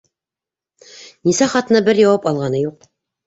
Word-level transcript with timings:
Нисә 1.29 1.49
хатына 1.53 1.83
бер 1.89 2.01
яуап 2.05 2.27
алғаны 2.31 2.63
юҡ. 2.65 2.89